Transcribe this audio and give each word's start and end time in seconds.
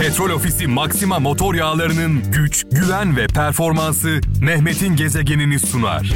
Petrol 0.00 0.30
Ofisi 0.30 0.66
Maxima 0.66 1.18
motor 1.18 1.54
yağlarının 1.54 2.32
güç, 2.32 2.64
güven 2.72 3.16
ve 3.16 3.26
performansı 3.26 4.20
Mehmet'in 4.40 4.96
gezegenini 4.96 5.58
sunar. 5.58 6.12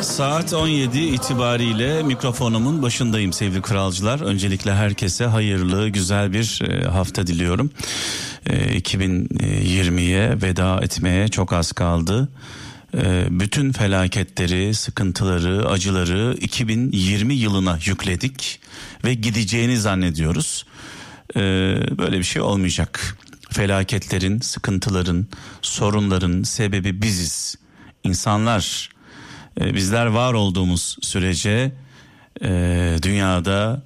Saat 0.00 0.52
17 0.54 0.98
itibariyle 0.98 2.02
mikrofonumun 2.02 2.82
başındayım 2.82 3.32
sevgili 3.32 3.62
kralcılar. 3.62 4.20
Öncelikle 4.20 4.74
herkese 4.74 5.24
hayırlı, 5.26 5.88
güzel 5.88 6.32
bir 6.32 6.62
e, 6.68 6.88
hafta 6.88 7.26
diliyorum. 7.26 7.70
2020'ye 8.46 10.42
veda 10.42 10.80
etmeye 10.82 11.28
çok 11.28 11.52
az 11.52 11.72
kaldı. 11.72 12.28
E, 12.94 13.26
bütün 13.30 13.72
felaketleri, 13.72 14.74
sıkıntıları, 14.74 15.68
acıları 15.68 16.36
2020 16.40 17.34
yılına 17.34 17.78
yükledik 17.84 18.60
ve 19.04 19.14
gideceğini 19.14 19.78
zannediyoruz. 19.78 20.66
E, 21.36 21.40
böyle 21.98 22.18
bir 22.18 22.24
şey 22.24 22.42
olmayacak. 22.42 23.16
Felaketlerin, 23.50 24.40
sıkıntıların, 24.40 25.26
sorunların 25.62 26.42
sebebi 26.42 27.02
biziz. 27.02 27.54
İnsanlar 28.04 28.90
e, 29.60 29.74
bizler 29.74 30.06
var 30.06 30.34
olduğumuz 30.34 30.96
sürece 31.02 31.72
e, 32.42 32.96
dünyada 33.02 33.82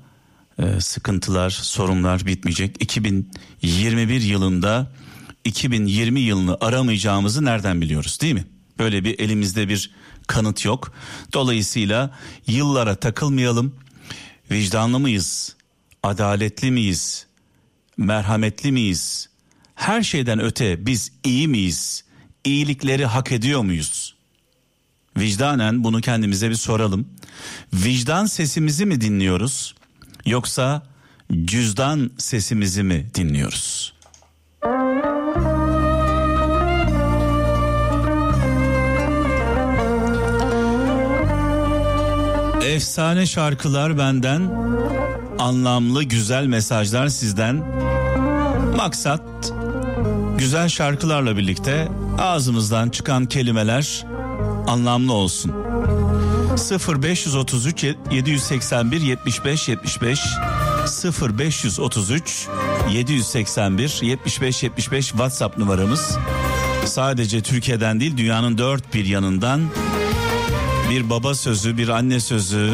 e, 0.59 0.81
sıkıntılar, 0.81 1.51
sorunlar 1.51 2.27
bitmeyecek. 2.27 2.83
2021 2.83 4.21
yılında 4.21 4.93
2020 5.45 6.21
yılını 6.21 6.57
aramayacağımızı 6.61 7.45
nereden 7.45 7.81
biliyoruz 7.81 8.19
değil 8.21 8.35
mi? 8.35 8.45
Böyle 8.79 9.05
bir 9.05 9.19
elimizde 9.19 9.69
bir 9.69 9.91
kanıt 10.27 10.65
yok. 10.65 10.93
Dolayısıyla 11.33 12.19
yıllara 12.47 12.95
takılmayalım. 12.95 13.75
Vicdanlı 14.51 15.01
mıyız? 15.01 15.57
Adaletli 16.03 16.71
miyiz? 16.71 17.27
Merhametli 17.97 18.73
miyiz? 18.73 19.29
Her 19.75 20.03
şeyden 20.03 20.41
öte 20.41 20.87
biz 20.87 21.13
iyi 21.25 21.49
miyiz? 21.49 22.05
İyilikleri 22.45 23.07
hak 23.07 23.33
ediyor 23.33 23.61
muyuz? 23.61 24.15
Vicdanen 25.17 25.85
bunu 25.85 26.01
kendimize 26.01 26.51
bir 26.51 26.55
soralım. 26.55 27.09
Vicdan 27.73 28.27
sesimizi 28.27 28.87
mi 28.87 29.01
dinliyoruz 29.01 29.75
yoksa 30.27 30.83
cüzdan 31.45 32.11
sesimizi 32.19 32.83
mi 32.83 33.07
dinliyoruz? 33.15 33.96
Efsane 42.67 43.27
şarkılar 43.27 43.99
benden, 43.99 44.51
anlamlı 45.39 46.03
güzel 46.03 46.47
mesajlar 46.47 47.09
sizden. 47.09 47.65
Maksat 48.77 49.53
güzel 50.39 50.69
şarkılarla 50.69 51.37
birlikte 51.37 51.89
ağzımızdan 52.19 52.89
çıkan 52.89 53.27
kelimeler 53.27 54.07
anlamlı 54.67 55.13
olsun. 55.13 55.53
0533 57.03 57.85
781 58.11 59.01
75 59.01 59.69
75 59.69 60.21
0533 61.23 62.49
781 62.91 63.99
75 64.03 64.63
75 64.63 65.09
WhatsApp 65.09 65.59
numaramız. 65.59 66.19
Sadece 66.85 67.41
Türkiye'den 67.43 68.01
değil 68.01 68.17
dünyanın 68.17 68.59
dört 68.59 68.95
bir 68.95 69.05
yanından 69.05 69.61
bir 70.91 71.11
baba 71.11 71.35
sözü, 71.35 71.77
bir 71.77 71.89
anne 71.89 72.21
sözü, 72.21 72.73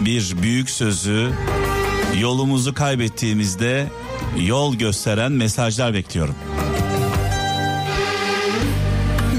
bir 0.00 0.34
büyük 0.42 0.70
sözü 0.70 1.30
yolumuzu 2.20 2.74
kaybettiğimizde 2.74 3.86
yol 4.38 4.74
gösteren 4.74 5.32
mesajlar 5.32 5.94
bekliyorum. 5.94 6.34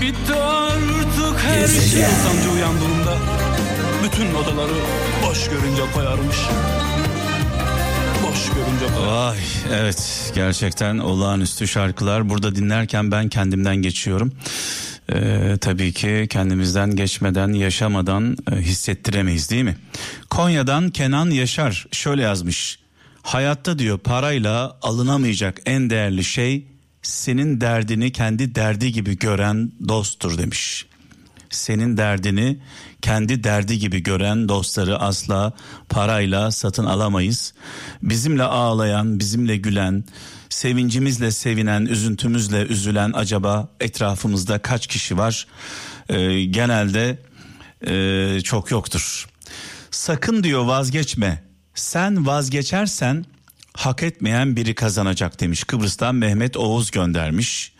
Bitti 0.02 0.34
artık 0.34 1.40
her 1.44 1.68
şey. 1.68 2.04
Sancı 2.04 2.52
uyandığında 2.56 3.18
bütün 4.04 4.34
odaları 4.34 4.74
boş 5.28 5.50
görünce 5.50 5.82
koyarmış. 5.94 6.38
Boş 8.24 8.46
görünce 8.46 8.96
koyarmış. 8.96 9.08
Vay 9.08 9.38
evet 9.74 10.32
gerçekten 10.36 10.98
olağanüstü 10.98 11.68
şarkılar 11.68 12.30
burada 12.30 12.56
dinlerken 12.56 13.12
ben 13.12 13.30
kendimden 13.30 13.76
geçiyorum. 13.76 14.32
Ee, 15.14 15.58
tabii 15.62 15.94
ki 15.94 16.28
kendimizden 16.30 16.96
geçmeden 16.96 17.54
yaşamadan 17.54 18.38
e, 18.52 18.56
hissettiremeyiz 18.56 19.50
değil 19.50 19.64
mi? 19.64 19.78
Konya'dan 20.30 20.90
Kenan 20.90 21.30
Yaşar 21.30 21.88
şöyle 21.92 22.22
yazmış. 22.22 22.80
Hayatta 23.22 23.80
diyor 23.80 24.00
parayla 24.00 24.78
alınamayacak 24.82 25.62
en 25.66 25.90
değerli 25.90 26.24
şey 26.24 26.66
senin 27.02 27.62
derdini 27.62 28.12
kendi 28.12 28.56
derdi 28.56 28.92
gibi 28.92 29.18
gören 29.18 29.72
dosttur 29.88 30.38
demiş. 30.38 30.86
Senin 31.50 31.98
derdini 31.98 32.60
kendi 33.02 33.44
derdi 33.44 33.80
gibi 33.80 34.04
gören 34.04 34.50
dostları 34.50 35.00
asla 35.00 35.54
parayla 35.90 36.52
satın 36.52 36.86
alamayız. 36.86 37.54
Bizimle 38.02 38.44
ağlayan, 38.44 39.20
bizimle 39.20 39.58
gülen, 39.58 40.04
sevincimizle 40.50 41.32
sevinen, 41.32 41.86
üzüntümüzle 41.86 42.62
üzülen 42.62 43.12
acaba 43.14 43.70
etrafımızda 43.80 44.60
kaç 44.60 44.88
kişi 44.88 45.18
var? 45.18 45.48
Ee, 46.10 46.44
genelde 46.44 47.18
e, 47.88 48.42
çok 48.42 48.72
yoktur. 48.72 49.28
Sakın 49.92 50.44
diyor 50.44 50.66
vazgeçme. 50.66 51.44
Sen 51.76 52.26
vazgeçersen 52.26 53.26
hak 53.74 54.04
etmeyen 54.04 54.56
biri 54.56 54.76
kazanacak 54.76 55.40
demiş. 55.40 55.64
Kıbrıs'tan 55.64 56.16
Mehmet 56.16 56.58
Oğuz 56.58 56.92
göndermiş. 56.92 57.72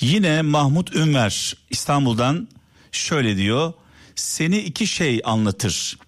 Yine 0.00 0.42
Mahmut 0.42 0.96
Ünver 0.96 1.56
İstanbul'dan 1.70 2.48
şöyle 2.92 3.36
diyor. 3.36 3.72
Seni 4.16 4.58
iki 4.58 4.86
şey 4.86 5.20
anlatır. 5.24 5.98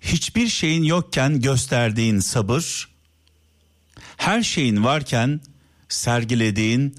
Hiçbir 0.00 0.48
şeyin 0.48 0.82
yokken 0.82 1.40
gösterdiğin 1.40 2.20
sabır, 2.20 2.88
her 4.16 4.42
şeyin 4.42 4.84
varken 4.84 5.40
sergilediğin 5.88 6.96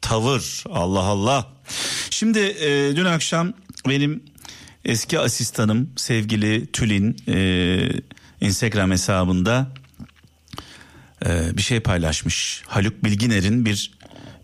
tavır. 0.00 0.64
Allah 0.70 1.02
Allah. 1.02 1.52
Şimdi 2.10 2.38
e, 2.38 2.96
dün 2.96 3.04
akşam 3.04 3.52
benim 3.88 4.22
eski 4.84 5.18
asistanım 5.18 5.90
sevgili 5.96 6.66
Tülin 6.72 7.16
e, 7.28 7.88
Instagram 8.40 8.90
hesabında 8.90 9.72
e, 11.26 11.56
bir 11.56 11.62
şey 11.62 11.80
paylaşmış. 11.80 12.62
Haluk 12.66 13.04
Bilginer'in 13.04 13.66
bir 13.66 13.90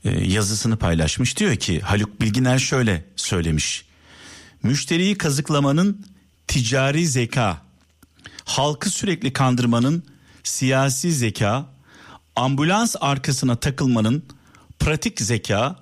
e, 0.05 0.11
yazısını 0.11 0.77
paylaşmış. 0.77 1.37
Diyor 1.37 1.57
ki 1.57 1.81
Haluk 1.81 2.21
Bilginer 2.21 2.59
şöyle 2.59 3.05
söylemiş. 3.17 3.90
Müşteriyi 4.63 5.19
kazıklamanın 5.19 6.07
ticari 6.49 7.07
zeka, 7.07 7.63
halkı 8.45 8.91
sürekli 8.91 9.33
kandırmanın 9.33 10.03
siyasi 10.43 11.13
zeka, 11.13 11.67
ambulans 12.37 12.97
arkasına 13.01 13.57
takılmanın 13.57 14.23
pratik 14.79 15.21
zeka, 15.21 15.77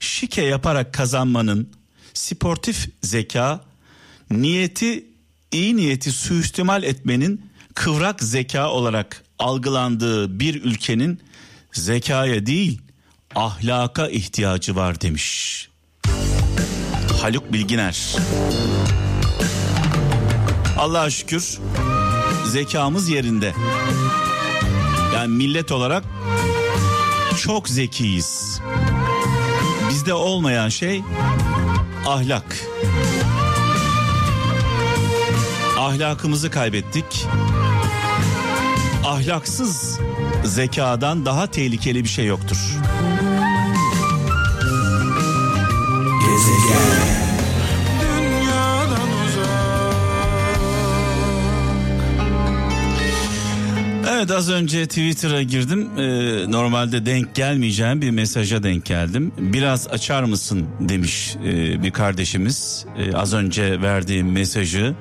şike 0.00 0.42
yaparak 0.42 0.94
kazanmanın 0.94 1.70
sportif 2.14 2.90
zeka, 3.02 3.64
niyeti 4.30 5.06
iyi 5.52 5.76
niyeti 5.76 6.12
suistimal 6.12 6.82
etmenin 6.82 7.50
kıvrak 7.74 8.22
zeka 8.22 8.70
olarak 8.70 9.24
algılandığı 9.38 10.40
bir 10.40 10.62
ülkenin 10.64 11.20
zekaya 11.72 12.46
değil 12.46 12.80
ahlaka 13.34 14.08
ihtiyacı 14.08 14.76
var 14.76 15.00
demiş. 15.00 15.68
Haluk 17.22 17.52
Bilginer. 17.52 18.16
Allah'a 20.78 21.10
şükür 21.10 21.58
zekamız 22.46 23.08
yerinde. 23.08 23.52
Yani 25.14 25.28
millet 25.28 25.72
olarak 25.72 26.04
çok 27.42 27.68
zekiyiz. 27.68 28.60
Bizde 29.90 30.14
olmayan 30.14 30.68
şey 30.68 31.02
ahlak. 32.06 32.56
Ahlakımızı 35.78 36.50
kaybettik. 36.50 37.26
Ahlaksız 39.04 40.00
zekadan 40.44 41.26
daha 41.26 41.46
tehlikeli 41.46 42.04
bir 42.04 42.08
şey 42.08 42.26
yoktur. 42.26 42.56
Dünyadan 48.00 49.08
Evet 54.10 54.30
az 54.30 54.50
önce 54.50 54.86
Twitter'a 54.86 55.42
girdim. 55.42 55.88
Ee, 55.98 56.50
normalde 56.50 57.06
denk 57.06 57.34
gelmeyeceğim 57.34 58.02
bir 58.02 58.10
mesaja 58.10 58.62
denk 58.62 58.84
geldim. 58.84 59.32
Biraz 59.38 59.88
açar 59.88 60.22
mısın 60.22 60.66
demiş 60.80 61.36
e, 61.44 61.82
bir 61.82 61.90
kardeşimiz. 61.90 62.86
E, 62.98 63.16
az 63.16 63.34
önce 63.34 63.82
verdiğim 63.82 64.32
mesajı 64.32 64.94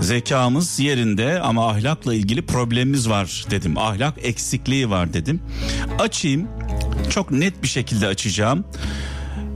Zekamız 0.00 0.80
yerinde 0.80 1.40
ama 1.40 1.68
ahlakla 1.68 2.14
ilgili 2.14 2.46
problemimiz 2.46 3.08
var 3.08 3.44
dedim. 3.50 3.78
Ahlak 3.78 4.14
eksikliği 4.22 4.90
var 4.90 5.12
dedim. 5.12 5.40
Açayım. 5.98 6.48
Çok 7.10 7.30
net 7.30 7.62
bir 7.62 7.68
şekilde 7.68 8.06
açacağım. 8.06 8.64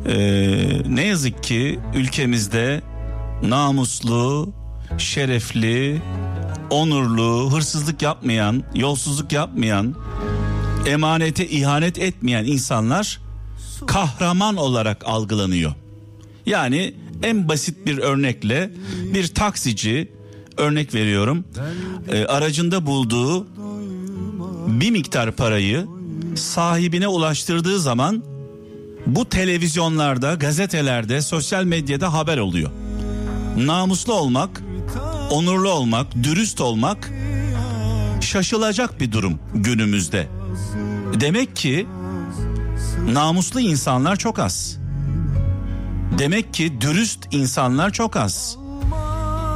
Ee, 0.06 0.82
ne 0.88 1.06
yazık 1.06 1.42
ki 1.42 1.80
ülkemizde 1.94 2.82
namuslu, 3.42 4.52
şerefli, 4.98 6.02
onurlu, 6.70 7.52
hırsızlık 7.52 8.02
yapmayan, 8.02 8.62
yolsuzluk 8.74 9.32
yapmayan, 9.32 9.94
emanete 10.86 11.48
ihanet 11.48 11.98
etmeyen 11.98 12.44
insanlar 12.44 13.20
kahraman 13.86 14.56
olarak 14.56 15.04
algılanıyor. 15.06 15.72
Yani 16.46 16.94
en 17.22 17.48
basit 17.48 17.86
bir 17.86 17.98
örnekle 17.98 18.70
bir 19.14 19.26
taksici 19.26 20.12
örnek 20.56 20.94
veriyorum 20.94 21.44
e, 22.12 22.24
aracında 22.24 22.86
bulduğu 22.86 23.46
bir 24.66 24.90
miktar 24.90 25.32
parayı 25.32 25.86
sahibine 26.34 27.08
ulaştırdığı 27.08 27.80
zaman 27.80 28.22
bu 29.06 29.28
televizyonlarda, 29.28 30.34
gazetelerde, 30.34 31.22
sosyal 31.22 31.64
medyada 31.64 32.12
haber 32.12 32.38
oluyor. 32.38 32.70
Namuslu 33.56 34.14
olmak, 34.14 34.62
onurlu 35.30 35.70
olmak, 35.70 36.06
dürüst 36.22 36.60
olmak 36.60 37.10
şaşılacak 38.20 39.00
bir 39.00 39.12
durum 39.12 39.38
günümüzde. 39.54 40.28
Demek 41.20 41.56
ki 41.56 41.86
namuslu 43.12 43.60
insanlar 43.60 44.16
çok 44.16 44.38
az. 44.38 44.78
Demek 46.18 46.54
ki 46.54 46.80
dürüst 46.80 47.18
insanlar 47.30 47.90
çok 47.90 48.16
az. 48.16 48.58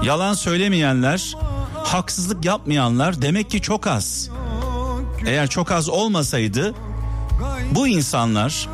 Yalan 0.04 0.34
söylemeyenler, 0.34 1.36
haksızlık 1.74 2.44
yapmayanlar 2.44 3.22
demek 3.22 3.50
ki 3.50 3.60
çok 3.60 3.86
az. 3.86 4.30
Eğer 5.26 5.50
çok 5.50 5.72
az 5.72 5.88
olmasaydı 5.88 6.74
bu 7.70 7.88
insanlar 7.88 8.68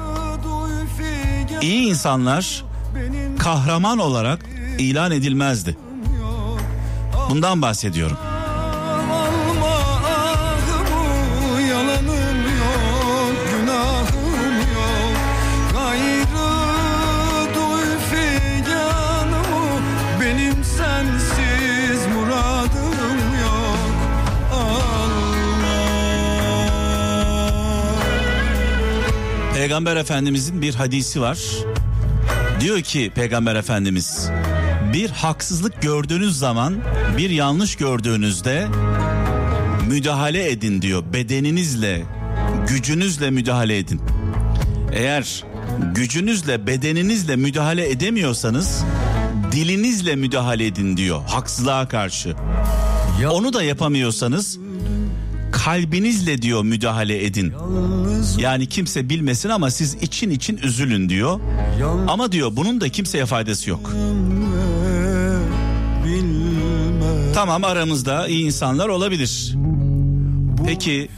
iyi 1.65 1.89
insanlar 1.89 2.65
kahraman 3.39 3.99
olarak 3.99 4.47
ilan 4.79 5.11
edilmezdi. 5.13 5.77
Bundan 7.31 7.63
bahsediyorum. 7.63 8.17
Peygamber 29.75 29.97
Efendimizin 29.97 30.63
bir 30.63 30.75
hadisi 30.75 31.21
var. 31.21 31.39
Diyor 32.61 32.81
ki 32.81 33.13
Peygamber 33.15 33.55
Efendimiz 33.57 34.31
bir 34.93 35.11
haksızlık 35.11 35.83
gördüğünüz 35.83 36.39
zaman 36.39 36.77
bir 37.19 37.31
yanlış 37.31 37.77
gördüğünüzde 37.77 38.69
müdahale 39.89 40.51
edin 40.51 40.83
diyor. 40.83 41.03
Bedeninizle, 41.13 42.03
gücünüzle 42.69 43.31
müdahale 43.31 43.79
edin. 43.79 44.01
Eğer 44.93 45.45
gücünüzle, 45.95 46.67
bedeninizle 46.67 47.37
müdahale 47.37 47.91
edemiyorsanız 47.91 48.85
dilinizle 49.53 50.17
müdahale 50.17 50.67
edin 50.67 50.97
diyor 50.97 51.23
haksızlığa 51.27 51.89
karşı. 51.89 52.35
Onu 53.31 53.53
da 53.53 53.63
yapamıyorsanız 53.63 54.59
kalbinizle 55.65 56.43
diyor 56.43 56.63
müdahale 56.63 57.25
edin. 57.25 57.53
Yani 58.39 58.67
kimse 58.67 59.09
bilmesin 59.09 59.49
ama 59.49 59.71
siz 59.71 59.95
için 59.95 60.31
için 60.31 60.57
üzülün 60.57 61.09
diyor. 61.09 61.41
Ama 62.09 62.33
diyor 62.33 62.51
bunun 62.57 62.81
da 62.81 62.89
kimseye 62.89 63.27
faydası 63.27 63.71
yok. 63.71 63.93
Tamam 67.35 67.65
aramızda 67.65 68.29
iyi 68.29 68.45
insanlar 68.45 68.89
olabilir. 68.89 69.55
Peki 70.67 71.09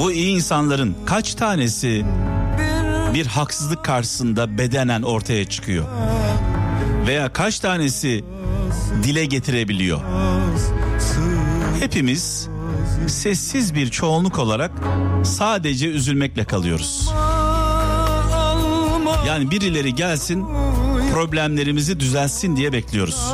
bu 0.00 0.12
iyi 0.12 0.34
insanların 0.34 0.96
kaç 1.06 1.34
tanesi 1.34 2.04
bir 3.14 3.26
haksızlık 3.26 3.84
karşısında 3.84 4.58
bedenen 4.58 5.02
ortaya 5.02 5.44
çıkıyor? 5.44 5.84
Veya 7.06 7.32
kaç 7.32 7.60
tanesi 7.60 8.24
dile 9.02 9.24
getirebiliyor? 9.24 10.00
Hepimiz 11.80 12.48
sessiz 13.06 13.74
bir 13.74 13.90
çoğunluk 13.90 14.38
olarak 14.38 14.70
sadece 15.24 15.88
üzülmekle 15.88 16.44
kalıyoruz. 16.44 17.10
Yani 19.26 19.50
birileri 19.50 19.94
gelsin 19.94 20.46
problemlerimizi 21.12 22.00
düzelsin 22.00 22.56
diye 22.56 22.72
bekliyoruz. 22.72 23.32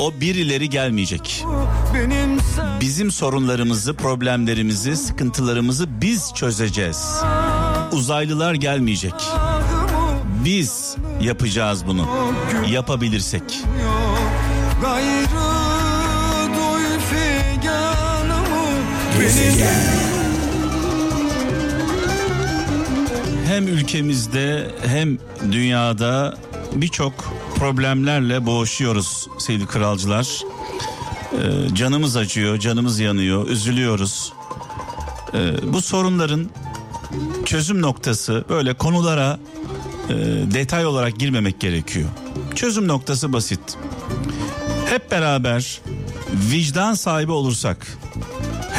O 0.00 0.12
birileri 0.20 0.70
gelmeyecek. 0.70 1.44
Bizim 2.80 3.10
sorunlarımızı, 3.10 3.94
problemlerimizi, 3.94 4.96
sıkıntılarımızı 4.96 6.00
biz 6.00 6.32
çözeceğiz. 6.34 7.22
Uzaylılar 7.92 8.54
gelmeyecek. 8.54 9.14
Biz 10.44 10.96
yapacağız 11.20 11.86
bunu. 11.86 12.06
Yapabilirsek. 12.70 13.42
Benim 19.20 19.66
Hem 23.46 23.68
ülkemizde 23.68 24.70
hem 24.86 25.18
dünyada 25.52 26.38
birçok 26.72 27.12
problemlerle 27.56 28.46
boğuşuyoruz 28.46 29.28
sevgili 29.38 29.66
kralcılar. 29.66 30.40
Ee, 31.32 31.74
canımız 31.74 32.16
acıyor, 32.16 32.58
canımız 32.58 33.00
yanıyor, 33.00 33.48
üzülüyoruz. 33.48 34.32
Ee, 35.34 35.72
bu 35.72 35.82
sorunların 35.82 36.50
çözüm 37.44 37.82
noktası 37.82 38.44
böyle 38.48 38.74
konulara 38.74 39.38
e, 40.08 40.14
detay 40.54 40.86
olarak 40.86 41.18
girmemek 41.18 41.60
gerekiyor. 41.60 42.08
Çözüm 42.54 42.88
noktası 42.88 43.32
basit. 43.32 43.60
Hep 44.86 45.10
beraber 45.10 45.80
vicdan 46.32 46.94
sahibi 46.94 47.32
olursak, 47.32 47.98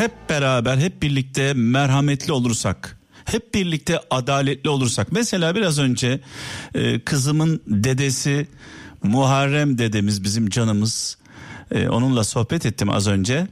hep 0.02 0.30
beraber 0.30 0.78
hep 0.78 1.02
birlikte 1.02 1.54
merhametli 1.54 2.34
olursak, 2.34 2.98
hep 3.26 3.54
birlikte 3.54 4.00
adaletli 4.10 4.70
olursak. 4.70 5.12
Mesela 5.12 5.56
biraz 5.56 5.80
önce 5.80 6.20
e, 6.76 7.00
kızımın 7.00 7.62
dedesi 7.68 8.48
Muharrem 9.04 9.78
dedemiz 9.78 10.24
bizim 10.24 10.50
canımız. 10.50 11.18
E, 11.72 11.88
onunla 11.88 12.24
sohbet 12.24 12.66
ettim 12.66 12.90
az 12.90 13.08
önce. 13.08 13.48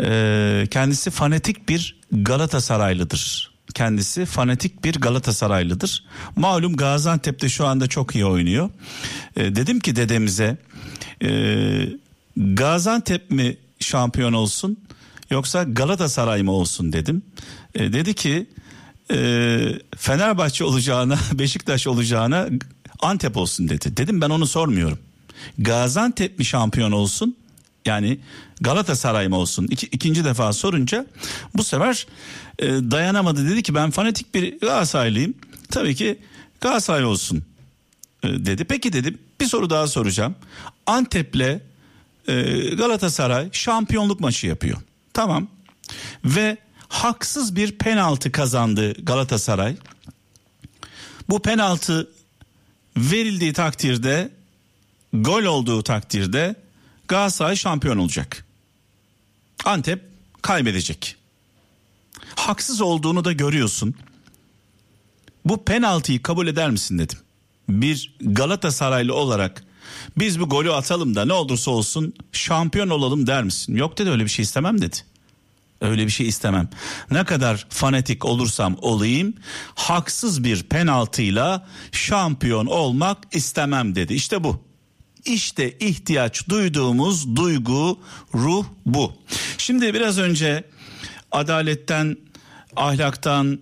E, 0.00 0.64
kendisi 0.70 1.10
fanatik 1.10 1.68
bir 1.68 1.96
Galatasaraylıdır. 2.12 3.50
Kendisi 3.74 4.24
fanatik 4.24 4.84
bir 4.84 4.94
Galatasaraylıdır. 4.94 6.04
Malum 6.36 6.76
Gaziantep'te 6.76 7.48
şu 7.48 7.66
anda 7.66 7.86
çok 7.86 8.14
iyi 8.14 8.24
oynuyor. 8.24 8.70
E, 9.36 9.56
dedim 9.56 9.80
ki 9.80 9.96
dedemize 9.96 10.56
e, 11.22 11.30
Gaziantep 12.36 13.30
mi 13.30 13.56
şampiyon 13.80 14.32
olsun 14.32 14.78
yoksa 15.30 15.62
Galatasaray 15.62 16.42
mı 16.42 16.52
olsun 16.52 16.92
dedim. 16.92 17.22
E, 17.74 17.92
dedi 17.92 18.14
ki 18.14 18.46
e, 19.10 19.58
Fenerbahçe 19.96 20.64
olacağına 20.64 21.18
Beşiktaş 21.32 21.86
olacağına 21.86 22.48
Antep 23.00 23.36
olsun 23.36 23.68
dedi. 23.68 23.96
Dedim 23.96 24.20
ben 24.20 24.30
onu 24.30 24.46
sormuyorum. 24.46 24.98
Gaziantep 25.58 26.38
mi 26.38 26.44
şampiyon 26.44 26.92
olsun? 26.92 27.36
Yani 27.86 28.18
Galatasaray 28.60 29.28
mı 29.28 29.36
olsun? 29.36 29.66
İki, 29.70 29.86
ikinci 29.86 30.24
defa 30.24 30.52
sorunca 30.52 31.06
bu 31.54 31.64
sefer 31.64 32.06
e, 32.58 32.66
dayanamadı 32.66 33.48
dedi 33.48 33.62
ki 33.62 33.74
ben 33.74 33.90
fanatik 33.90 34.34
bir 34.34 34.60
Galatasaraylıyım. 34.60 35.34
Tabii 35.70 35.94
ki 35.94 36.18
Galatasaray 36.60 37.04
olsun 37.04 37.42
e, 38.22 38.28
dedi. 38.28 38.64
Peki 38.64 38.92
dedim 38.92 39.18
bir 39.40 39.46
soru 39.46 39.70
daha 39.70 39.86
soracağım. 39.86 40.34
Antep'le 40.86 41.60
e, 42.28 42.42
Galatasaray 42.74 43.48
şampiyonluk 43.52 44.20
maçı 44.20 44.46
yapıyor. 44.46 44.78
Tamam. 45.18 45.48
Ve 46.24 46.56
haksız 46.88 47.56
bir 47.56 47.78
penaltı 47.78 48.32
kazandı 48.32 49.04
Galatasaray. 49.04 49.76
Bu 51.28 51.42
penaltı 51.42 52.10
verildiği 52.96 53.52
takdirde 53.52 54.30
gol 55.12 55.42
olduğu 55.42 55.82
takdirde 55.82 56.54
Galatasaray 57.08 57.56
şampiyon 57.56 57.98
olacak. 57.98 58.46
Antep 59.64 60.04
kaybedecek. 60.42 61.16
Haksız 62.36 62.80
olduğunu 62.80 63.24
da 63.24 63.32
görüyorsun. 63.32 63.94
Bu 65.44 65.64
penaltıyı 65.64 66.22
kabul 66.22 66.46
eder 66.46 66.70
misin 66.70 66.98
dedim. 66.98 67.18
bir 67.68 68.16
Galatasaraylı 68.20 69.14
olarak 69.14 69.64
biz 70.18 70.40
bu 70.40 70.48
golü 70.48 70.72
atalım 70.72 71.14
da 71.14 71.24
ne 71.24 71.32
olursa 71.32 71.70
olsun 71.70 72.14
şampiyon 72.32 72.88
olalım 72.88 73.26
der 73.26 73.44
misin? 73.44 73.76
Yok 73.76 73.98
dedi 73.98 74.10
öyle 74.10 74.24
bir 74.24 74.30
şey 74.30 74.42
istemem 74.42 74.80
dedi. 74.80 74.96
Öyle 75.80 76.06
bir 76.06 76.10
şey 76.10 76.28
istemem. 76.28 76.68
Ne 77.10 77.24
kadar 77.24 77.66
fanatik 77.68 78.24
olursam 78.24 78.76
olayım 78.80 79.34
haksız 79.74 80.44
bir 80.44 80.62
penaltıyla 80.62 81.66
şampiyon 81.92 82.66
olmak 82.66 83.18
istemem 83.32 83.94
dedi. 83.94 84.14
İşte 84.14 84.44
bu. 84.44 84.60
İşte 85.24 85.78
ihtiyaç 85.78 86.48
duyduğumuz 86.48 87.36
duygu, 87.36 87.98
ruh 88.34 88.64
bu. 88.86 89.12
Şimdi 89.58 89.94
biraz 89.94 90.18
önce 90.18 90.64
adaletten, 91.32 92.16
ahlaktan, 92.76 93.58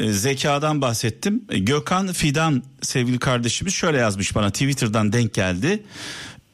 zekadan 0.00 0.80
bahsettim. 0.80 1.44
E, 1.48 1.58
Gökhan 1.58 2.12
Fidan 2.12 2.62
sevgili 2.82 3.18
kardeşimiz 3.18 3.74
şöyle 3.74 3.98
yazmış 3.98 4.34
bana 4.34 4.50
Twitter'dan 4.50 5.12
denk 5.12 5.34
geldi. 5.34 5.82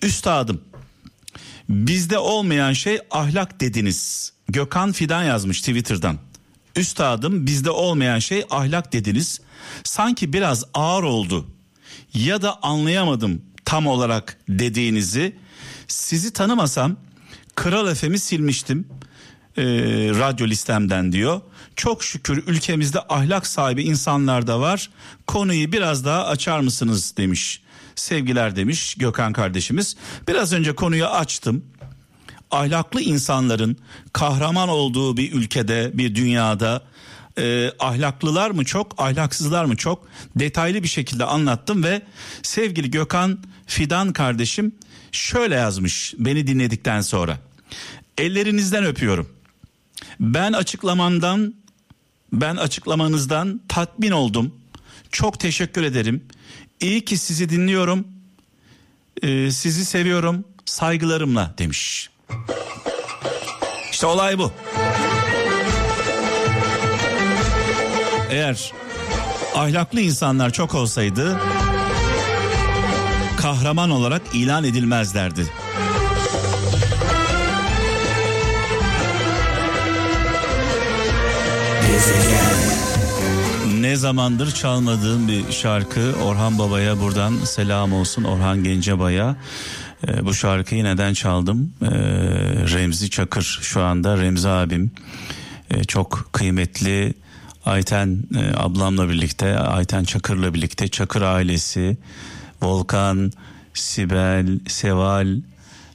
Üstadım 0.03 0.61
bizde 1.69 2.19
olmayan 2.19 2.73
şey 2.73 2.99
ahlak 3.11 3.61
dediniz. 3.61 4.33
Gökhan 4.49 4.93
Fidan 4.93 5.23
yazmış 5.23 5.61
Twitter'dan. 5.61 6.19
Üstadım 6.77 7.47
bizde 7.47 7.71
olmayan 7.71 8.19
şey 8.19 8.45
ahlak 8.51 8.93
dediniz. 8.93 9.41
Sanki 9.85 10.33
biraz 10.33 10.65
ağır 10.75 11.03
oldu. 11.03 11.47
Ya 12.15 12.43
da 12.43 12.63
anlayamadım 12.63 13.43
tam 13.65 13.87
olarak 13.87 14.39
dediğinizi. 14.49 15.37
Sizi 15.89 16.33
tanımasam 16.33 16.97
Kral 17.55 17.95
FM'i 17.95 18.19
silmiştim 18.19 18.89
e, 19.57 19.65
radyo 20.19 20.47
listemden 20.47 21.13
diyor. 21.13 21.41
Çok 21.77 22.05
şükür 22.05 22.45
ülkemizde 22.47 23.01
ahlak 23.09 23.47
sahibi 23.47 23.83
insanlar 23.83 24.47
da 24.47 24.61
var. 24.61 24.91
Konuyu 25.27 25.73
biraz 25.73 26.05
daha 26.05 26.27
açar 26.27 26.61
mısınız 26.61 27.15
demiş. 27.17 27.63
Sevgiler 27.95 28.57
demiş 28.57 28.95
Gökhan 28.95 29.33
kardeşimiz. 29.33 29.97
Biraz 30.29 30.53
önce 30.53 30.75
konuyu 30.75 31.07
açtım. 31.07 31.65
Ahlaklı 32.51 33.01
insanların 33.01 33.77
kahraman 34.13 34.69
olduğu 34.69 35.17
bir 35.17 35.33
ülkede, 35.33 35.91
bir 35.95 36.15
dünyada 36.15 36.83
e, 37.39 37.73
ahlaklılar 37.79 38.51
mı 38.51 38.65
çok, 38.65 39.01
ahlaksızlar 39.01 39.65
mı 39.65 39.77
çok 39.77 40.09
detaylı 40.37 40.83
bir 40.83 40.89
şekilde 40.89 41.25
anlattım 41.25 41.85
ve 41.85 42.03
sevgili 42.43 42.91
Gökhan 42.91 43.39
Fidan 43.67 44.13
kardeşim 44.13 44.75
şöyle 45.13 45.55
yazmış 45.55 46.15
beni 46.19 46.47
dinledikten 46.47 47.01
sonra. 47.01 47.39
Ellerinizden 48.19 48.85
öpüyorum. 48.85 49.40
Ben 50.21 50.53
açıklamandan 50.53 51.55
ben 52.33 52.57
açıklamanızdan 52.57 53.61
tatmin 53.69 54.11
oldum. 54.11 54.55
Çok 55.11 55.41
teşekkür 55.41 55.83
ederim. 55.83 56.25
İyi 56.81 57.05
ki 57.05 57.17
sizi 57.17 57.49
dinliyorum. 57.49 58.07
Ee, 59.23 59.51
sizi 59.51 59.85
seviyorum. 59.85 60.45
Saygılarımla 60.65 61.55
demiş. 61.59 62.11
İşte 63.93 64.07
olay 64.07 64.39
bu. 64.39 64.53
Eğer 68.31 68.73
ahlaklı 69.55 70.01
insanlar 70.01 70.51
çok 70.53 70.75
olsaydı 70.75 71.41
kahraman 73.41 73.91
olarak 73.91 74.23
ilan 74.35 74.65
edilmezlerdi. 74.65 75.47
Ne 83.81 83.97
zamandır 83.97 84.51
çalmadığım 84.51 85.29
bir 85.29 85.53
şarkı 85.53 86.15
Orhan 86.25 86.59
Baba'ya 86.59 87.01
buradan 87.01 87.39
selam 87.45 87.93
olsun 87.93 88.25
Orhan 88.25 88.65
Gencebay'a. 88.65 89.37
Ee, 90.09 90.25
bu 90.25 90.35
şarkıyı 90.35 90.85
neden 90.85 91.15
çaldım? 91.15 91.73
Ee, 91.83 91.87
Remzi 92.75 93.11
Çakır 93.11 93.59
şu 93.63 93.83
anda 93.83 94.19
Remzi 94.19 94.49
abim 94.49 94.91
Ee, 95.71 95.85
çok 95.85 96.29
kıymetli 96.33 97.15
Ayten 97.65 98.19
e, 98.37 98.57
ablamla 98.57 99.09
birlikte 99.09 99.59
Ayten 99.59 100.05
Çakır'la 100.05 100.55
birlikte 100.55 100.89
Çakır 100.89 101.23
ailesi 101.23 101.97
Volkan, 102.63 103.33
Sibel, 103.75 104.59
Seval 104.69 105.37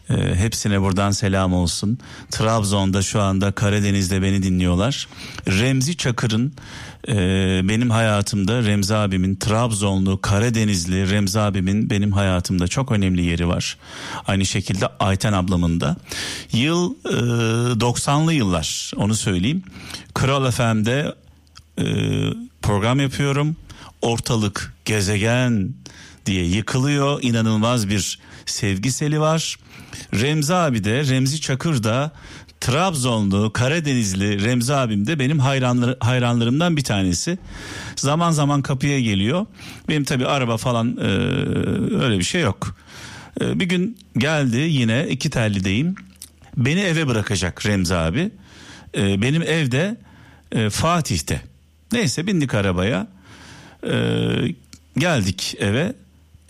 e, 0.09 0.35
hepsine 0.35 0.81
buradan 0.81 1.11
selam 1.11 1.53
olsun. 1.53 1.97
Trabzon'da 2.31 3.01
şu 3.01 3.21
anda 3.21 3.51
Karadeniz'de 3.51 4.21
beni 4.21 4.43
dinliyorlar. 4.43 5.07
Remzi 5.47 5.97
Çakır'ın 5.97 6.53
e, 7.07 7.15
benim 7.63 7.89
hayatımda 7.89 8.63
Remzi 8.63 8.95
abimin 8.95 9.35
Trabzonlu, 9.35 10.21
Karadenizli 10.21 11.11
Remzi 11.11 11.39
abimin 11.39 11.89
benim 11.89 12.11
hayatımda 12.11 12.67
çok 12.67 12.91
önemli 12.91 13.25
yeri 13.25 13.47
var. 13.47 13.77
Aynı 14.27 14.45
şekilde 14.45 14.87
Ayten 14.99 15.33
ablamın 15.33 15.81
da. 15.81 15.95
Yıl 16.51 16.95
e, 17.05 17.09
90'lı 17.79 18.33
yıllar 18.33 18.91
onu 18.95 19.15
söyleyeyim. 19.15 19.63
Kral 20.13 20.51
FM'de 20.51 21.15
e, 21.77 21.85
program 22.61 22.99
yapıyorum. 22.99 23.55
Ortalık 24.01 24.73
gezegen 24.85 25.73
diye 26.25 26.45
yıkılıyor. 26.45 27.23
İnanılmaz 27.23 27.89
bir 27.89 28.19
sevgi 28.45 28.91
seli 28.91 29.19
var. 29.19 29.57
Remzi 30.13 30.53
abi 30.53 30.83
de 30.83 31.07
Remzi 31.07 31.41
Çakır 31.41 31.83
da 31.83 32.11
Trabzonlu, 32.61 33.53
Karadenizli 33.53 34.45
Remzi 34.45 34.73
abim 34.73 35.07
de 35.07 35.19
benim 35.19 35.39
hayranlar, 35.39 35.95
hayranlarımdan 35.99 36.77
bir 36.77 36.83
tanesi. 36.83 37.37
Zaman 37.95 38.31
zaman 38.31 38.61
kapıya 38.61 38.99
geliyor. 38.99 39.45
Benim 39.89 40.03
tabii 40.03 40.27
araba 40.27 40.57
falan 40.57 40.97
e, 40.97 41.07
öyle 42.03 42.19
bir 42.19 42.23
şey 42.23 42.41
yok. 42.41 42.75
E, 43.41 43.59
bir 43.59 43.65
gün 43.65 43.97
geldi 44.17 44.57
yine 44.57 45.07
iki 45.09 45.29
tellideyim. 45.29 45.95
Beni 46.57 46.79
eve 46.79 47.07
bırakacak 47.07 47.65
Remzi 47.65 47.95
abi. 47.95 48.31
E, 48.97 49.21
benim 49.21 49.41
evde 49.41 49.97
e, 50.51 50.69
Fatih'te. 50.69 51.41
Neyse 51.91 52.27
bindik 52.27 52.53
arabaya. 52.53 53.07
E, 53.87 53.95
geldik 54.97 55.55
eve. 55.59 55.93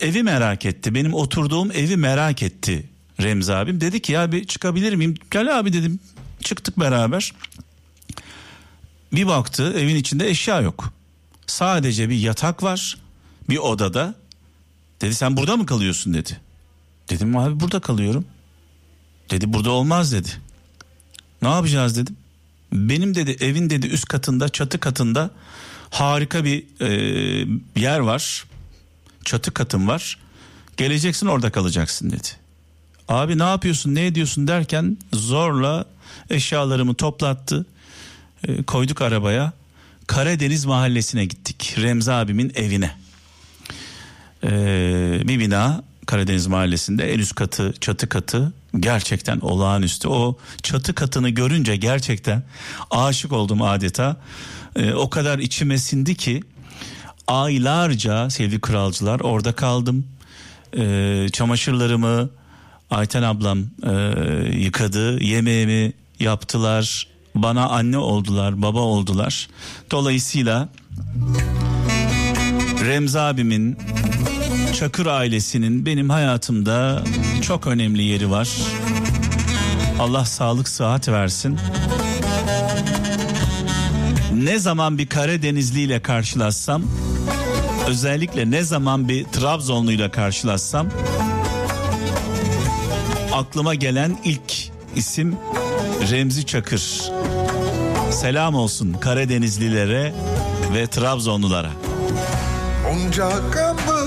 Evi 0.00 0.22
merak 0.22 0.66
etti. 0.66 0.94
Benim 0.94 1.14
oturduğum 1.14 1.72
evi 1.72 1.96
merak 1.96 2.42
etti 2.42 2.84
Remzi 3.20 3.54
abim. 3.54 3.80
Dedi 3.80 4.02
ki 4.02 4.12
ya 4.12 4.32
bir 4.32 4.44
çıkabilir 4.44 4.94
miyim? 4.94 5.14
Gel 5.30 5.58
abi 5.58 5.72
dedim. 5.72 6.00
Çıktık 6.40 6.80
beraber. 6.80 7.32
Bir 9.12 9.26
baktı 9.26 9.72
evin 9.76 9.96
içinde 9.96 10.28
eşya 10.28 10.60
yok. 10.60 10.92
Sadece 11.46 12.08
bir 12.08 12.18
yatak 12.18 12.62
var 12.62 12.96
bir 13.48 13.58
odada. 13.58 14.14
Dedi 15.00 15.14
sen 15.14 15.36
burada 15.36 15.56
mı 15.56 15.66
kalıyorsun 15.66 16.14
dedi. 16.14 16.40
Dedim 17.10 17.36
abi 17.36 17.60
burada 17.60 17.80
kalıyorum. 17.80 18.24
Dedi 19.30 19.52
burada 19.52 19.70
olmaz 19.70 20.12
dedi. 20.12 20.28
Ne 21.42 21.48
yapacağız 21.48 21.96
dedim. 21.96 22.16
Benim 22.72 23.14
dedi 23.14 23.36
evin 23.40 23.70
dedi 23.70 23.86
üst 23.86 24.08
katında 24.08 24.48
çatı 24.48 24.80
katında 24.80 25.30
harika 25.90 26.44
bir 26.44 26.64
e, 26.80 26.90
yer 27.76 27.98
var. 27.98 28.44
Çatı 29.24 29.54
katım 29.54 29.88
var. 29.88 30.18
Geleceksin 30.76 31.26
orada 31.26 31.52
kalacaksın 31.52 32.10
dedi. 32.10 32.28
Abi 33.08 33.38
ne 33.38 33.42
yapıyorsun 33.42 33.94
ne 33.94 34.06
ediyorsun 34.06 34.48
derken 34.48 34.98
zorla 35.12 35.84
eşyalarımı 36.30 36.94
toplattı. 36.94 37.66
E, 38.48 38.62
koyduk 38.62 39.02
arabaya. 39.02 39.52
Karadeniz 40.06 40.64
mahallesine 40.64 41.24
gittik. 41.24 41.74
Remzi 41.78 42.12
abimin 42.12 42.52
evine. 42.54 42.90
E, 44.44 44.50
bir 45.24 45.40
bina 45.40 45.82
Karadeniz 46.06 46.46
mahallesinde 46.46 47.12
en 47.12 47.18
üst 47.18 47.34
katı 47.34 47.74
çatı 47.80 48.08
katı 48.08 48.52
gerçekten 48.80 49.40
olağanüstü. 49.40 50.08
O 50.08 50.38
çatı 50.62 50.94
katını 50.94 51.28
görünce 51.28 51.76
gerçekten 51.76 52.42
aşık 52.90 53.32
oldum 53.32 53.62
adeta. 53.62 54.16
E, 54.76 54.92
o 54.92 55.10
kadar 55.10 55.38
içime 55.38 55.78
sindi 55.78 56.14
ki 56.14 56.42
aylarca 57.26 58.30
sevgili 58.30 58.60
kralcılar 58.60 59.20
orada 59.20 59.52
kaldım. 59.52 60.06
E, 60.76 61.26
çamaşırlarımı 61.32 62.30
Ayten 62.90 63.22
ablam 63.22 63.58
e, 63.58 63.92
yıkadı, 64.58 65.22
yemeğimi 65.24 65.92
yaptılar, 66.20 67.06
bana 67.34 67.68
anne 67.68 67.98
oldular, 67.98 68.62
baba 68.62 68.80
oldular. 68.80 69.48
Dolayısıyla 69.90 70.68
Remzi 72.84 73.20
abimin, 73.20 73.78
Çakır 74.78 75.06
ailesinin 75.06 75.86
benim 75.86 76.10
hayatımda 76.10 77.04
çok 77.42 77.66
önemli 77.66 78.02
yeri 78.02 78.30
var. 78.30 78.48
Allah 79.98 80.24
sağlık 80.24 80.68
sıhhat 80.68 81.08
versin. 81.08 81.58
Ne 84.34 84.58
zaman 84.58 84.98
bir 84.98 85.06
Karadenizli 85.06 85.80
ile 85.80 86.02
karşılaşsam, 86.02 86.82
özellikle 87.88 88.50
ne 88.50 88.62
zaman 88.62 89.08
bir 89.08 89.24
Trabzonlu 89.24 89.92
ile 89.92 90.10
karşılaşsam 90.10 90.88
aklıma 93.36 93.74
gelen 93.74 94.18
ilk 94.24 94.70
isim 94.96 95.36
Remzi 96.10 96.46
Çakır. 96.46 97.10
Selam 98.10 98.54
olsun 98.54 98.92
Karadenizlilere 98.92 100.14
ve 100.74 100.86
Trabzonlulara. 100.86 101.70
Onca 102.92 103.28
gamı, 103.52 104.00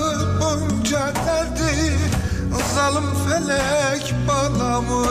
onca 0.44 1.12
derdi, 1.26 1.98
zalim 2.74 3.04
felek 3.28 4.14
bana 4.28 4.80
mı 4.80 5.06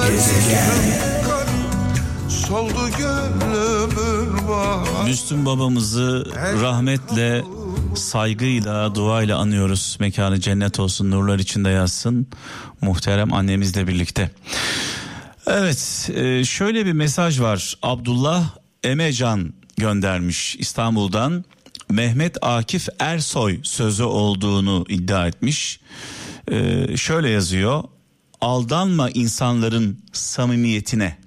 Soldu 2.29 2.89
gönlümün 2.97 4.47
var. 4.47 5.03
Müslüm 5.05 5.45
babamızı 5.45 6.25
rahmetle 6.61 7.43
saygıyla, 7.95 8.95
duayla 8.95 9.37
anıyoruz. 9.37 9.97
Mekanı 9.99 10.39
cennet 10.39 10.79
olsun, 10.79 11.11
nurlar 11.11 11.39
içinde 11.39 11.69
yazsın. 11.69 12.27
Muhterem 12.81 13.33
annemizle 13.33 13.87
birlikte. 13.87 14.31
Evet, 15.47 16.09
e, 16.13 16.45
şöyle 16.45 16.85
bir 16.85 16.93
mesaj 16.93 17.39
var. 17.41 17.77
Abdullah 17.81 18.49
Emecan 18.83 19.53
göndermiş 19.77 20.55
İstanbul'dan. 20.55 21.45
Mehmet 21.89 22.37
Akif 22.41 22.87
Ersoy 22.99 23.59
sözü 23.63 24.03
olduğunu 24.03 24.85
iddia 24.89 25.27
etmiş. 25.27 25.79
E, 26.51 26.87
şöyle 26.97 27.29
yazıyor. 27.29 27.83
Aldanma 28.41 29.09
insanların 29.09 29.99
samimiyetine 30.13 31.17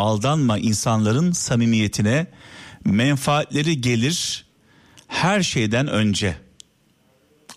aldanma 0.00 0.58
insanların 0.58 1.32
samimiyetine 1.32 2.26
menfaatleri 2.84 3.80
gelir 3.80 4.44
her 5.10 5.42
şeyden 5.42 5.86
önce. 5.86 6.36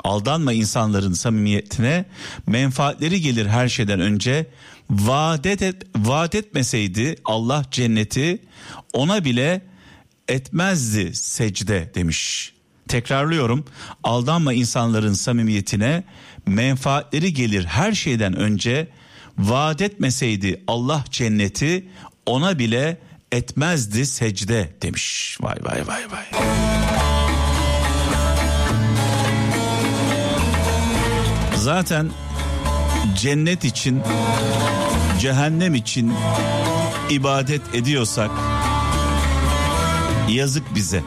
Aldanma 0.04 0.54
insanların 0.54 1.14
samimiyetine 1.14 2.06
menfaatleri 2.48 3.22
gelir 3.22 3.46
her 3.46 3.70
şeyden 3.70 4.00
önce. 4.00 4.48
Vaat, 4.90 5.46
et, 5.46 5.84
vaat 5.96 6.36
etmeseydi 6.36 7.16
Allah 7.26 7.66
cenneti 7.72 8.40
ona 8.94 9.26
bile 9.26 9.62
etmezdi 10.28 11.16
secde 11.16 11.92
demiş. 11.96 12.54
Tekrarlıyorum 12.88 13.66
aldanma 14.04 14.54
insanların 14.54 15.14
samimiyetine 15.14 16.04
menfaatleri 16.48 17.34
gelir 17.34 17.66
her 17.66 17.94
şeyden 17.94 18.36
önce 18.36 18.88
vaat 19.38 19.82
etmeseydi 19.82 20.64
Allah 20.68 21.04
cenneti 21.10 21.88
ona 22.26 22.60
bile 22.60 22.98
etmezdi 23.32 24.06
secde 24.06 24.74
demiş. 24.82 25.38
Vay 25.42 25.58
vay 25.62 25.88
vay 25.88 26.12
vay. 26.12 26.73
Zaten 31.74 32.12
cennet 33.16 33.66
için, 33.66 34.02
cehennem 35.20 35.76
için 35.76 36.14
ibadet 37.10 37.76
ediyorsak 37.76 38.32
yazık 40.30 40.76
bize. 40.76 41.04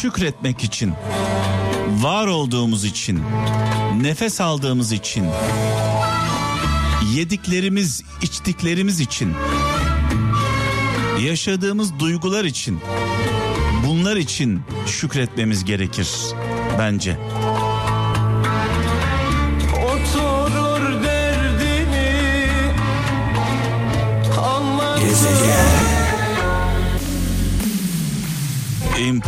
Şükretmek 0.00 0.64
için, 0.64 0.92
var 2.00 2.26
olduğumuz 2.26 2.84
için, 2.84 3.22
nefes 4.00 4.40
aldığımız 4.40 4.92
için, 4.92 5.26
yediklerimiz, 7.14 8.02
içtiklerimiz 8.22 9.00
için, 9.00 9.34
yaşadığımız 11.20 11.98
duygular 11.98 12.44
için, 12.44 12.80
bunlar 13.86 14.16
için 14.16 14.62
şükretmemiz 14.86 15.64
gerekir 15.64 16.08
bence. 16.78 17.16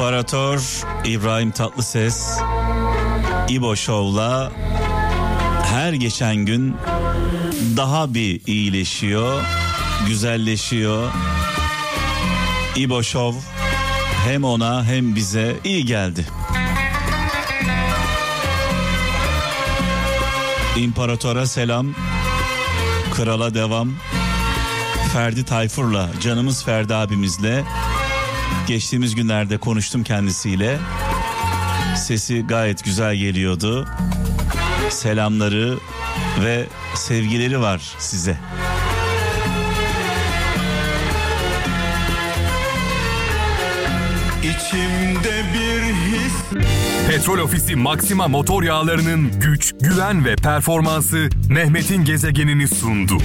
İmparator 0.02 0.82
İbrahim 1.04 1.50
Tatlıses 1.50 2.38
İbo 3.49 3.76
Show'la 3.76 4.52
her 5.64 5.92
geçen 5.92 6.37
gün 6.37 6.76
daha 7.76 8.14
bir 8.14 8.40
iyileşiyor, 8.47 9.42
güzelleşiyor. 10.06 11.10
İbo 12.76 13.02
Show 13.02 13.41
hem 14.26 14.45
ona 14.45 14.84
hem 14.84 15.17
bize 15.17 15.56
iyi 15.65 15.84
geldi. 15.84 16.26
İmparatora 20.76 21.47
selam, 21.47 21.95
krala 23.15 23.54
devam. 23.54 23.93
Ferdi 25.12 25.45
Tayfur'la, 25.45 26.08
canımız 26.21 26.65
Ferdi 26.65 26.95
abimizle 26.95 27.65
geçtiğimiz 28.67 29.15
günlerde 29.15 29.58
konuştum 29.58 30.04
kendisiyle. 30.04 30.78
Sesi 31.97 32.47
gayet 32.47 32.84
güzel 32.84 33.15
geliyordu. 33.17 33.88
Selamları 34.91 35.78
ve 36.45 36.67
sevgileri 36.95 37.60
var 37.60 37.95
size. 37.99 38.38
İçimde 44.43 45.43
bir 45.54 45.82
his 45.95 46.32
Petrol 47.08 47.38
Ofisi 47.38 47.76
Maxima 47.76 48.28
motor 48.28 48.62
yağlarının 48.62 49.41
güç, 49.41 49.75
güven 49.80 50.25
ve 50.25 50.36
performansı 50.36 51.28
Mehmet'in 51.49 52.04
gezegenini 52.04 52.69
sundu. 52.69 53.19